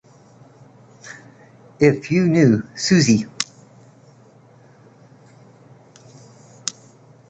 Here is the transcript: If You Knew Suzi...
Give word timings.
If 1.79 2.09
You 2.09 2.27
Knew 2.27 2.63
Suzi... 2.73 3.29